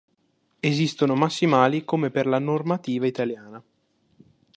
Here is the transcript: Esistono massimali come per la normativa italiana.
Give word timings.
Esistono 0.59 1.13
massimali 1.13 1.85
come 1.85 2.09
per 2.09 2.25
la 2.25 2.39
normativa 2.39 3.05
italiana. 3.05 3.63